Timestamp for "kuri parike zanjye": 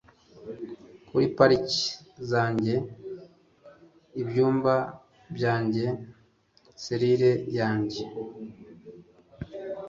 1.07-2.75